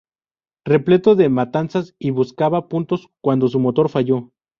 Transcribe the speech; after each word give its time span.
Repleto 0.65 1.13
de 1.13 1.29
matanzas, 1.29 1.93
y 1.99 2.09
buscaba 2.09 2.69
puntos 2.69 3.09
cuando 3.21 3.47
su 3.49 3.59
motor 3.59 3.87
falló. 3.87 4.31